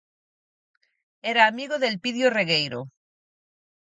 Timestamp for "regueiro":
2.39-2.81